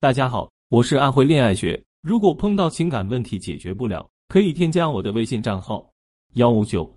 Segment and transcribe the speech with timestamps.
[0.00, 1.82] 大家好，我是安徽恋爱学。
[2.02, 5.84] 如果碰到情感问题解决不了，可以添加我的微信账号
[6.34, 6.88] 幺五九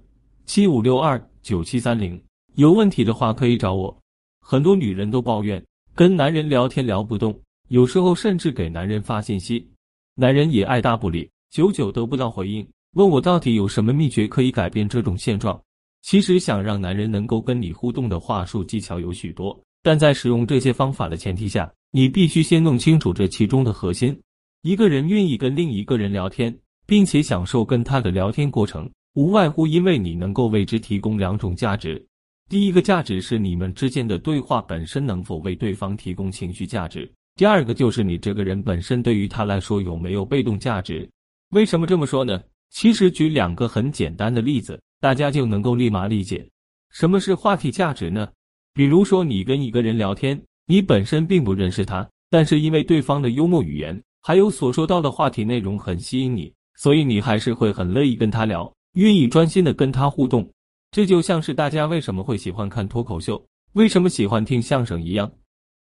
[0.46, 2.24] 七五六二九七三零。
[2.58, 4.00] 有问题的话可以找我。
[4.40, 5.60] 很多女人都抱怨
[5.96, 7.36] 跟男人聊天聊不动，
[7.70, 9.68] 有时候甚至给男人发信息，
[10.14, 12.64] 男人也爱答不理，久久得不到回应。
[12.94, 15.60] 问我到底有什么秘诀可以改变这种现状？
[16.04, 21.68] 其实想让男人能够跟你互动的话术技巧有许多，但在使用这些方法的前提下。
[21.94, 24.18] 你必须先弄清楚这其中的核心。
[24.62, 32.02] 一个人愿意跟另一个人聊天，并且享受跟他的聊天过程，无外乎因为你能够为之提供两种价值。
[32.50, 37.02] 第一个价值是你们之间的对话本身能否为对方提供情绪价值；
[37.36, 41.10] 第二个就是你这个人本身对于他来说有没有被动价值。
[41.50, 42.42] 为什么这么说呢？
[42.70, 46.48] 其实举两个很简单的例子，大家就能够立马理解
[46.92, 48.30] 什么是话题价值呢？
[48.74, 50.42] 比如说，你跟一个人聊天。
[50.72, 60.50] 你本身并不认识他，但是因为对方的幽默语言，还有所说到的话题内容很吸引你，所以你还是会很乐意跟他聊，愿意专心的跟他互动。
[60.92, 65.30] 这就像是大家为什么会喜欢看脱口秀，为什么喜欢听相声一样，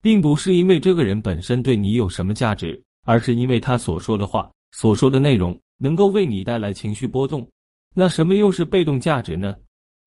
[0.02, 7.46] 并不是因为这个人本身对你有什么价值，而是因为他所说的话、所说的内容能够为你带来情绪波动。
[7.94, 9.54] 那什么又是被动价值呢？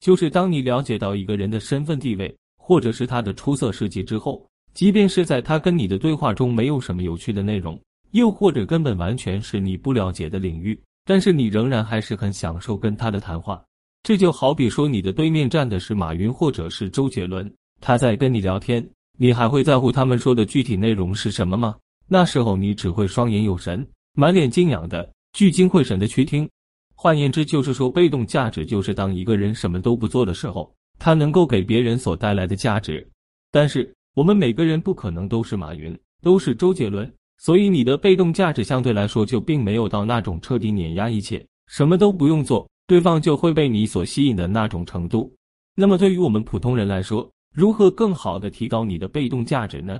[0.00, 4.42] 就是当你了解到一个人的身份地位，或者是他的出色事迹之后。
[4.80, 7.78] 即便是在他跟你的对话中没有什么有趣的内容，
[8.12, 13.62] 又或者根本完全是你不了解的领域，但是你仍然还是很享受跟他的谈话。
[14.02, 18.82] 这就好比说，你的对面站的是马云或者是周杰伦，他在跟你聊天，
[19.18, 21.76] 你还会在乎他们说的具体内容是什么吗？
[22.08, 26.48] 那时候你只会双眼有神，满脸敬仰的聚精会神的去听。
[26.94, 33.06] 换言之，就是说，被动价值就是当一个人什么都不做的时候，他能够给别人所带来的价值。
[33.52, 33.94] 但是。
[34.20, 45.34] 我们每个人不可能都是马云，都是周杰伦，所以你的被动价值相对来说就并没有到那种彻底碾压一切，什么都不用做，对方就会被你所吸引的那种程度。
[45.74, 49.98] 那么对于我们普通人来说，如何更好的提高你的被动价值呢？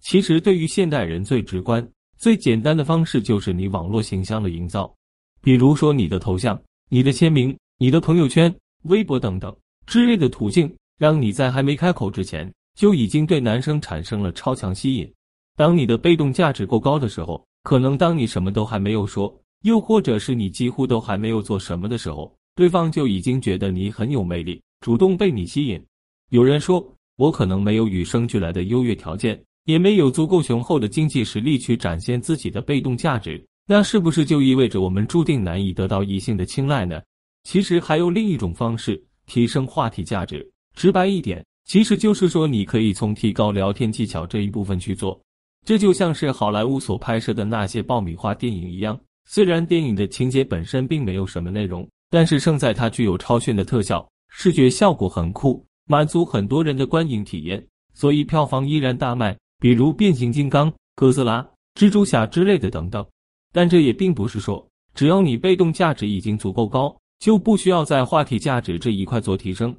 [0.00, 1.88] 其实对于现代人最直观、
[2.18, 4.92] 最简单的方式就是你网络形象的营造，
[5.40, 8.52] 比如说你的头像、你的签名、你的朋友圈、
[8.86, 12.52] 微博等等之类的途径，让你在还没开口之前。
[12.74, 15.12] 就已经对男生产生了超强吸引。
[15.56, 25.82] 当你的被动价值够高的时候，可能当你什么都还没有说，又或者是你几乎都还没有做什么的时候，对方就已经觉得你很有魅力，主动被你吸引。
[26.30, 26.82] 有人说，
[27.16, 37.02] 我可能没有与生俱来的优越条件，也没有足够雄厚的经济实力去展现自己的被动价值，那是不是就意味着我们注定难以得到异性的青睐呢？
[37.44, 41.44] 其实还有另一种方式提升话题价值，直白一点。
[41.70, 45.16] 其实就是说，你可以从提高聊天技巧这一部分去做。
[45.64, 48.98] 这就像是好莱坞所拍摄的那些爆米花电影一样，
[49.28, 57.64] 虽然电影的情节本身并没有什么内容，但是胜在它具有超炫的特效，视觉效果很酷，满足很多人的观影体验，
[57.94, 59.38] 所以票房依然大卖。
[59.60, 63.06] 比如变形金刚、哥斯拉、蜘蛛侠之类的等等。
[63.52, 69.72] 但这也并不是说，只要你被动价值已经足够高，就不需要在话题价值这一块做提升，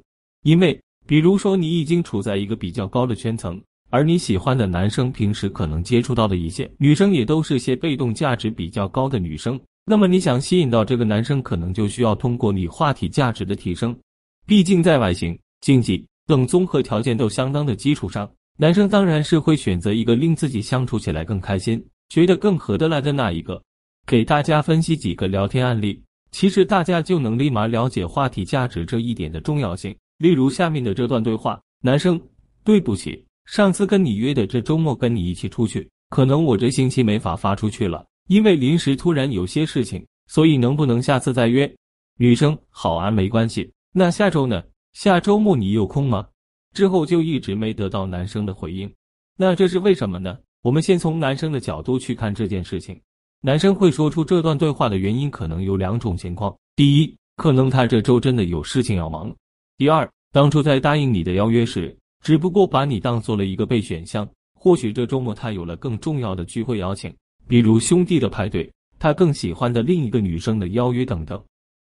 [0.44, 0.80] 因为。
[1.06, 9.60] 比如说，你已经处在一个比较高的圈层，而你喜欢的男生平时可能接触到的一些女生也都是些被动价值比较高的女生。
[9.84, 13.96] 那么，你想吸引到这个男生，可能就需要通过你话题价值的提升。
[14.46, 23.60] 毕竟，在外形、经济等综合条件都相当的基础上，男生当然是会选择一个令自己相处起来更开心、觉得更合得来的那一个。
[24.06, 29.94] 给大家分析几个聊天案例，其实大家就能立马了解话题价值这一点的重要性。
[30.22, 32.20] 例如下面的这段对话：男生，
[32.62, 41.68] 对不起，上次跟你约的这周末跟你一起出去，可能我这星期没法发出去了，因为临时突然有些事情，所以能不能下次再约？
[42.18, 43.68] 女生，好啊，没关系。
[43.92, 44.62] 那下周呢？
[44.92, 46.24] 下周末你有空吗？
[46.72, 48.88] 之后就一直没得到男生的回应，
[49.36, 50.38] 那这是为什么呢？
[50.62, 52.96] 我们先从男生的角度去看这件事情，
[53.40, 59.34] 男生会说出这段对话的原因可能有两种情况：第一，可能他这周真的有事情要忙。
[59.78, 61.94] 第二，当初在答应你的邀约时，
[62.24, 64.26] 只不过把你当做了一个备选项。
[64.54, 67.14] 或许这周末他有了更重要的聚会邀请，
[67.46, 71.42] 比如兄弟的派对，他更喜欢的另一个女生的邀约等等。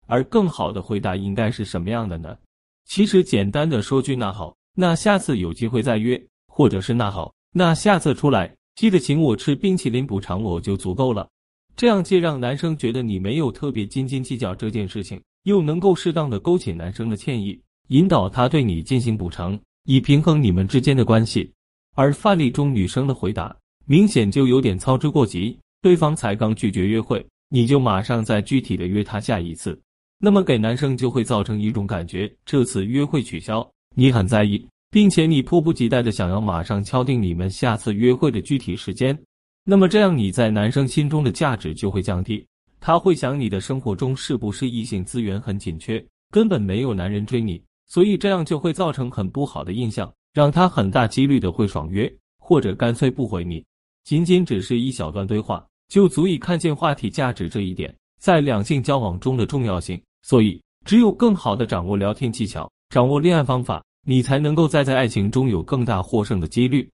[0.06, 2.36] 而更好的回答应该是什么样的呢？
[2.84, 11.28] 其实简单的说句那好，那下次有机会再约，或者是那好，那下次出来记得请我吃冰淇淋补偿我就足够了。
[11.74, 17.60] 这样既让男生觉得你没有特别斤斤计较这件事情，又能够适当的勾起男生的歉意。
[17.88, 21.50] 引导他对你进行补偿，以平衡你们之间的关系。
[21.94, 23.56] 而范例中女生的回答
[23.86, 25.56] 明显就有点操之过急。
[25.82, 29.80] 对方才刚拒绝约会，你就马上再具体的约他下一次，
[30.18, 39.16] 那么给男生就会造成一种感觉，这次约会取消，你很在意，并且你迫不及待的想要马上敲定你们下次约会的具体时间。
[39.64, 42.44] 那么这样你在男生心中的价值就会降低，
[42.80, 53.64] 他会想你的生活中是不是异性资源很紧缺，根本没有男人追你，所以这样就会造成很不好的印象，让他很大几率的会爽约，或者干脆不回你。
[54.04, 55.64] 仅仅只是一小段对话。
[55.88, 59.96] 就足以看见话题价值这一点在两性交往中的重要性。
[60.22, 66.90] 所以，只有更好的掌握聊天技巧，掌握恋爱方法，你才能够再在爱情中有更大获胜的几率。